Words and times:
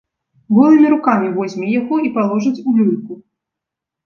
Голымі 0.57 0.87
рукамі 0.93 1.29
возьме 1.35 1.69
яго 1.79 2.01
і 2.09 2.11
паложыць 2.17 2.55
у 2.67 2.75
люльку. 2.79 3.13